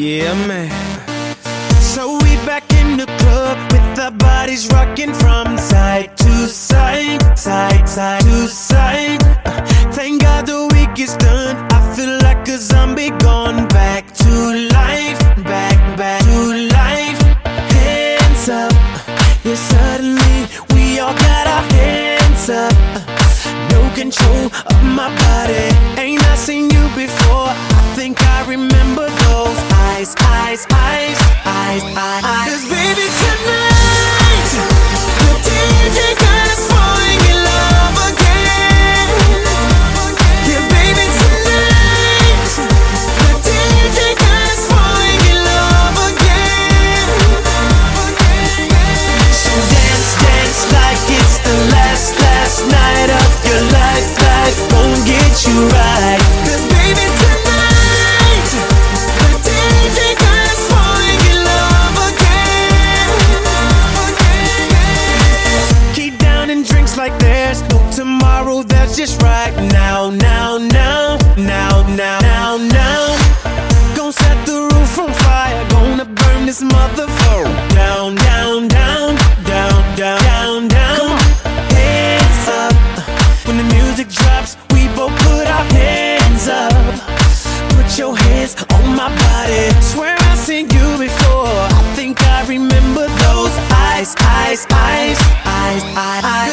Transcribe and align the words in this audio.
Yeah, 0.00 0.32
man. 0.46 0.70
So 1.82 2.14
we 2.22 2.36
back 2.46 2.64
in 2.72 2.96
the 2.96 3.04
club 3.04 3.58
with 3.70 3.98
our 3.98 4.10
bodies 4.10 4.66
rocking 4.72 5.12
from 5.12 5.58
side 5.58 6.16
to 6.16 6.48
side, 6.48 7.20
eyes, 30.72 31.16
eyes, 31.46 31.82
eyes, 31.84 31.84
eyes, 31.96 32.24
eyes. 32.24 32.48
Cause 32.50 32.64
baby 32.68 33.06
tonight, 33.20 34.50
the 35.20 35.30
DJ 35.46 35.98
got 36.20 36.46
us 36.52 36.62
falling 36.68 37.22
in 37.30 37.38
love 37.48 37.96
again. 38.10 39.08
Yeah, 40.48 40.62
baby 40.68 41.06
tonight, 41.20 42.52
the 43.20 43.30
DJ 43.46 43.98
got 44.20 44.42
us 44.52 44.62
falling 44.68 45.22
in 45.32 45.38
love 45.48 45.96
again. 46.12 47.08
So 49.32 49.52
dance, 49.72 50.10
dance 50.20 50.60
like 50.76 51.04
it's 51.18 51.36
the 51.46 51.56
last, 51.72 52.20
last 52.20 52.58
night 52.68 53.10
of 53.10 53.30
your 53.48 53.62
life. 53.72 54.08
Life 54.20 54.60
won't 54.72 55.00
get 55.06 55.32
you 55.46 55.56
right. 55.72 56.09
Just 69.00 69.22
right 69.22 69.56
now, 69.72 70.10
now, 70.10 70.58
now, 70.58 71.16
now, 71.38 71.80
now, 71.88 72.20
now, 72.20 72.58
now. 72.58 73.02
Gonna 73.96 74.12
set 74.12 74.44
the 74.44 74.68
roof 74.74 74.98
on 74.98 75.10
fire. 75.24 75.66
Gonna 75.70 76.04
burn 76.04 76.44
this 76.44 76.62
motherfucker 76.62 77.48
down, 77.72 78.16
down, 78.16 78.68
down, 78.68 79.16
down, 79.46 79.96
down, 79.96 80.20
down, 80.20 80.68
down. 80.68 80.96
Come 80.98 81.12
on, 81.12 81.20
hands 81.80 82.46
up. 82.60 82.74
When 83.46 83.56
the 83.56 83.68
music 83.74 84.10
drops, 84.10 84.58
we 84.74 84.86
both 84.88 85.16
put 85.24 85.46
our 85.46 85.64
hands 85.72 86.46
up. 86.48 86.76
Put 87.70 87.96
your 87.96 88.14
hands 88.14 88.54
on 88.74 88.84
my 88.94 89.08
body. 89.24 89.64
Swear 89.80 90.14
I've 90.28 90.36
seen 90.36 90.68
you 90.76 90.88
before. 90.98 91.48
I 91.48 91.82
think 91.96 92.22
I 92.22 92.46
remember 92.46 93.06
those 93.24 93.54
eyes, 93.88 94.14
eyes, 94.20 94.66
eyes, 94.70 95.18
eyes, 95.46 95.82
eyes. 95.96 96.24
eyes. 96.24 96.49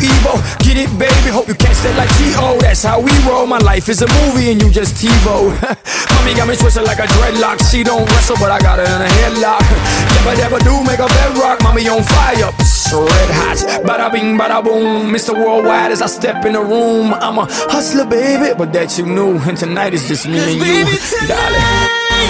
Or 0.00 0.08
see 0.08 0.24
no 0.24 0.32
evil. 0.32 0.36
Get 0.64 0.76
it, 0.76 0.90
baby. 0.98 1.30
Hope 1.30 1.48
you 1.48 1.54
catch 1.54 1.78
that 1.84 1.94
like 1.96 2.10
T.O. 2.18 2.58
That's 2.60 2.82
how 2.82 3.00
we 3.00 3.10
roll. 3.28 3.46
My 3.46 3.58
life 3.58 3.88
is 3.88 4.02
a 4.02 4.08
movie 4.24 4.50
and 4.52 4.60
you 4.62 4.70
just 4.70 4.96
TiVo. 4.96 5.52
Mommy 6.16 6.34
got 6.34 6.48
me 6.48 6.56
twisted 6.56 6.84
like 6.84 6.98
a 6.98 7.06
dreadlock. 7.06 7.60
She 7.70 7.82
don't 7.84 8.04
wrestle, 8.10 8.36
but 8.40 8.50
I 8.50 8.58
got 8.60 8.78
her 8.78 8.84
in 8.88 9.02
a 9.02 9.10
headlock. 9.20 9.64
Never, 10.20 10.36
never 10.36 10.58
do 10.60 10.84
make 10.84 10.98
a 11.00 11.06
bedrock. 11.08 11.62
Mommy 11.62 11.88
on 11.88 12.02
fire. 12.02 12.52
Psst, 12.60 12.92
Red 12.92 13.30
hot. 13.30 13.58
Bada 13.86 14.12
bing, 14.12 14.36
bada 14.36 14.62
boom. 14.62 15.10
Mr. 15.12 15.32
Worldwide 15.34 15.92
as 15.92 16.02
I 16.02 16.06
step 16.06 16.44
in 16.44 16.52
the 16.52 16.60
room. 16.60 17.14
I'm 17.14 17.38
a 17.38 17.46
hustler, 17.72 18.04
baby, 18.04 18.52
but 18.56 18.72
that 18.72 18.98
you 18.98 19.06
knew. 19.06 19.38
And 19.48 19.56
tonight 19.56 19.94
is 19.94 20.06
just 20.08 20.26
me 20.26 20.38
and 20.38 20.54
you, 20.60 20.84
darling. 21.26 21.60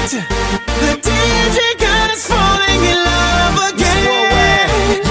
tonight, 0.07 0.29
the 0.81 0.95
DJ 1.03 1.59
got 1.81 2.11
us 2.13 2.27
falling 2.29 2.83
in 2.87 2.99
love 3.03 3.75
again. 3.75 5.03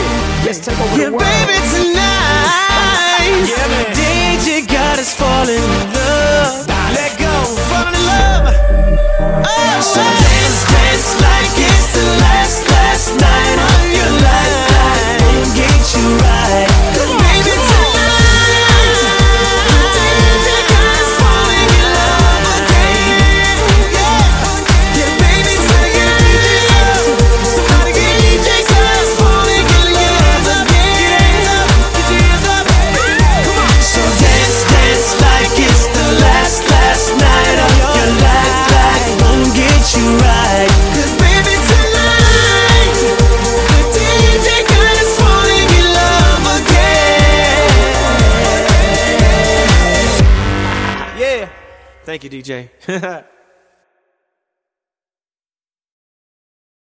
Yes, 0.46 0.64
take 0.64 0.80
over 0.80 0.96
Yeah, 0.98 1.06
the 1.10 1.12
world. 1.12 1.24
baby 1.26 1.58
tonight, 1.74 2.19
Yeah, 3.30 3.94
DJ 3.94 4.68
got 4.68 4.98
us 4.98 5.14
falling 5.14 5.56
in 5.56 5.94
love. 5.94 6.68
Let 6.98 7.14
go, 7.20 7.29
Thank 52.10 52.24
you, 52.24 52.32
DJ. 52.32 53.26